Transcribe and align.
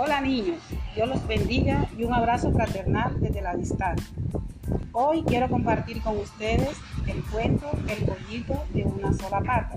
Hola 0.00 0.20
niños, 0.20 0.58
Dios 0.94 1.08
los 1.08 1.26
bendiga 1.26 1.88
y 1.98 2.04
un 2.04 2.14
abrazo 2.14 2.52
fraternal 2.52 3.20
desde 3.20 3.42
la 3.42 3.56
distancia. 3.56 4.06
Hoy 4.92 5.24
quiero 5.24 5.48
compartir 5.48 6.00
con 6.02 6.16
ustedes 6.18 6.76
el 7.08 7.20
cuento 7.24 7.68
El 7.88 8.04
pollito 8.04 8.64
de 8.72 8.84
una 8.84 9.12
sola 9.12 9.40
pata. 9.40 9.72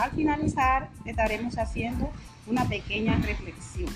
Al 0.00 0.10
finalizar 0.12 0.88
estaremos 1.04 1.58
haciendo 1.58 2.10
una 2.46 2.64
pequeña 2.64 3.16
reflexión. 3.16 3.90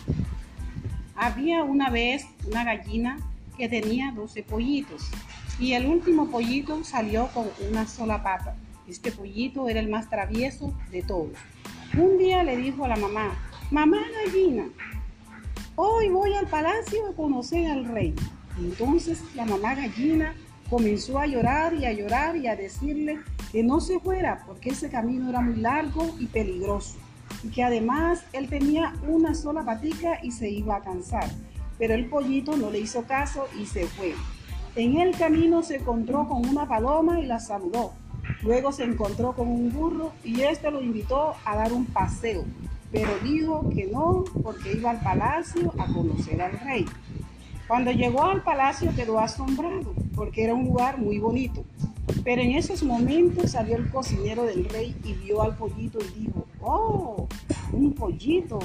Había 1.16 1.64
una 1.64 1.88
vez 1.88 2.26
una 2.46 2.64
gallina 2.64 3.16
que 3.56 3.70
tenía 3.70 4.12
12 4.14 4.42
pollitos 4.42 5.10
y 5.58 5.72
el 5.72 5.86
último 5.86 6.28
pollito 6.30 6.84
salió 6.84 7.28
con 7.28 7.46
una 7.70 7.86
sola 7.86 8.22
pata. 8.22 8.54
Este 8.86 9.10
pollito 9.12 9.66
era 9.70 9.80
el 9.80 9.88
más 9.88 10.10
travieso 10.10 10.74
de 10.90 11.02
todos. 11.02 11.38
Un 11.96 12.18
día 12.18 12.42
le 12.44 12.58
dijo 12.58 12.84
a 12.84 12.88
la 12.88 12.96
mamá, 12.96 13.32
mamá 13.70 13.96
gallina, 14.26 14.66
hoy 15.80 16.08
voy 16.08 16.34
al 16.34 16.48
palacio 16.48 17.06
a 17.06 17.14
conocer 17.14 17.70
al 17.70 17.84
rey. 17.84 18.12
Entonces 18.58 19.22
la 19.36 19.44
mamá 19.44 19.76
gallina 19.76 20.34
comenzó 20.68 21.20
a 21.20 21.26
llorar 21.26 21.72
y 21.74 21.84
a 21.84 21.92
llorar 21.92 22.36
y 22.36 22.48
a 22.48 22.56
decirle 22.56 23.20
que 23.52 23.62
no 23.62 23.80
se 23.80 24.00
fuera 24.00 24.42
porque 24.44 24.70
ese 24.70 24.90
camino 24.90 25.30
era 25.30 25.40
muy 25.40 25.54
largo 25.54 26.10
y 26.18 26.26
peligroso 26.26 26.96
y 27.44 27.50
que 27.50 27.62
además 27.62 28.24
él 28.32 28.48
tenía 28.48 28.92
una 29.06 29.36
sola 29.36 29.64
patica 29.64 30.18
y 30.20 30.32
se 30.32 30.50
iba 30.50 30.74
a 30.74 30.82
cansar. 30.82 31.30
Pero 31.78 31.94
el 31.94 32.06
pollito 32.06 32.56
no 32.56 32.70
le 32.70 32.80
hizo 32.80 33.04
caso 33.04 33.46
y 33.56 33.64
se 33.64 33.86
fue. 33.86 34.14
En 34.74 34.98
el 34.98 35.16
camino 35.16 35.62
se 35.62 35.76
encontró 35.76 36.26
con 36.26 36.44
una 36.44 36.66
paloma 36.66 37.20
y 37.20 37.26
la 37.26 37.38
saludó. 37.38 37.92
Luego 38.42 38.72
se 38.72 38.82
encontró 38.82 39.32
con 39.32 39.46
un 39.46 39.72
burro 39.72 40.12
y 40.24 40.40
este 40.40 40.72
lo 40.72 40.82
invitó 40.82 41.36
a 41.44 41.54
dar 41.54 41.72
un 41.72 41.86
paseo 41.86 42.44
pero 42.90 43.10
dijo 43.22 43.68
que 43.70 43.86
no 43.86 44.24
porque 44.42 44.72
iba 44.72 44.90
al 44.90 45.00
palacio 45.00 45.72
a 45.78 45.86
conocer 45.92 46.40
al 46.40 46.58
rey. 46.60 46.86
Cuando 47.66 47.90
llegó 47.90 48.24
al 48.24 48.42
palacio 48.42 48.94
quedó 48.94 49.18
asombrado 49.18 49.92
porque 50.14 50.44
era 50.44 50.54
un 50.54 50.64
lugar 50.64 50.98
muy 50.98 51.18
bonito. 51.18 51.64
Pero 52.24 52.40
en 52.40 52.52
esos 52.52 52.82
momentos 52.82 53.52
salió 53.52 53.76
el 53.76 53.90
cocinero 53.90 54.44
del 54.44 54.64
rey 54.64 54.96
y 55.04 55.12
vio 55.12 55.42
al 55.42 55.56
pollito 55.56 55.98
y 56.00 56.20
dijo, 56.20 56.46
oh, 56.60 57.28
un 57.72 57.92
pollito, 57.92 58.58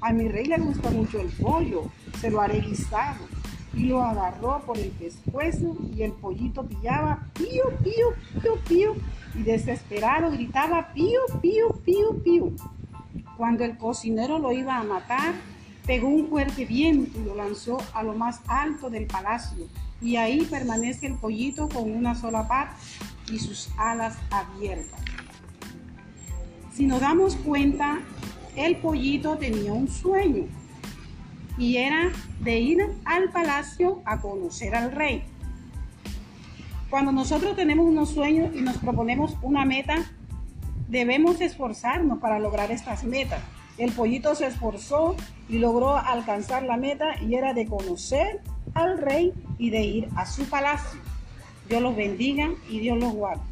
a 0.00 0.12
mi 0.12 0.28
rey 0.28 0.44
le 0.44 0.58
gusta 0.58 0.90
mucho 0.90 1.20
el 1.20 1.28
pollo, 1.28 1.84
se 2.20 2.30
lo 2.30 2.40
haré 2.40 2.60
guisado. 2.60 3.24
Y 3.72 3.84
lo 3.84 4.02
agarró 4.02 4.60
por 4.66 4.76
el 4.76 4.90
pescuezo 4.90 5.76
y 5.94 6.02
el 6.02 6.12
pollito 6.12 6.64
pillaba 6.66 7.26
pío, 7.34 7.70
pío, 7.82 8.14
pío, 8.42 8.54
pío 8.68 8.94
y 9.34 9.42
desesperado 9.42 10.30
gritaba 10.30 10.92
pío, 10.92 11.20
pío, 11.40 11.68
pío, 11.84 12.22
pío. 12.22 12.52
Cuando 13.40 13.64
el 13.64 13.78
cocinero 13.78 14.38
lo 14.38 14.52
iba 14.52 14.76
a 14.76 14.82
matar, 14.82 15.32
pegó 15.86 16.08
un 16.08 16.28
fuerte 16.28 16.66
viento 16.66 17.18
y 17.18 17.24
lo 17.24 17.34
lanzó 17.34 17.78
a 17.94 18.02
lo 18.02 18.12
más 18.12 18.42
alto 18.46 18.90
del 18.90 19.06
palacio. 19.06 19.66
Y 20.02 20.16
ahí 20.16 20.42
permanece 20.42 21.06
el 21.06 21.14
pollito 21.14 21.66
con 21.70 21.90
una 21.90 22.14
sola 22.14 22.46
pata 22.46 22.76
y 23.32 23.38
sus 23.38 23.70
alas 23.78 24.18
abiertas. 24.30 25.00
Si 26.74 26.84
nos 26.84 27.00
damos 27.00 27.34
cuenta, 27.36 28.00
el 28.56 28.76
pollito 28.76 29.38
tenía 29.38 29.72
un 29.72 29.88
sueño 29.88 30.44
y 31.56 31.78
era 31.78 32.12
de 32.40 32.60
ir 32.60 32.86
al 33.06 33.30
palacio 33.30 34.02
a 34.04 34.20
conocer 34.20 34.74
al 34.74 34.92
rey. 34.92 35.24
Cuando 36.90 37.10
nosotros 37.10 37.56
tenemos 37.56 37.86
unos 37.86 38.10
sueños 38.10 38.54
y 38.54 38.60
nos 38.60 38.76
proponemos 38.76 39.38
una 39.40 39.64
meta, 39.64 39.96
Debemos 40.90 41.40
esforzarnos 41.40 42.18
para 42.18 42.40
lograr 42.40 42.72
estas 42.72 43.04
metas. 43.04 43.40
El 43.78 43.92
pollito 43.92 44.34
se 44.34 44.46
esforzó 44.46 45.14
y 45.48 45.58
logró 45.58 45.96
alcanzar 45.96 46.64
la 46.64 46.76
meta 46.76 47.14
y 47.22 47.36
era 47.36 47.54
de 47.54 47.66
conocer 47.66 48.40
al 48.74 48.98
rey 48.98 49.32
y 49.56 49.70
de 49.70 49.82
ir 49.82 50.08
a 50.16 50.26
su 50.26 50.44
palacio. 50.46 51.00
Dios 51.68 51.80
los 51.80 51.94
bendiga 51.94 52.48
y 52.68 52.80
Dios 52.80 52.98
los 52.98 53.12
guarde. 53.12 53.49